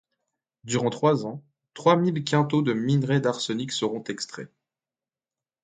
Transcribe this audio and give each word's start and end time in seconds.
Durant 0.63 0.89
trois 0.89 1.27
ans, 1.27 1.43
trois 1.75 1.95
mille 1.95 2.23
quintaux 2.23 2.63
de 2.63 2.73
minerais 2.73 3.19
d’arsenic 3.21 3.71
seront 3.71 4.03
extraits. 4.05 4.49